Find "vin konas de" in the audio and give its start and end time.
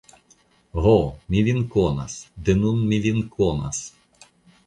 1.49-2.57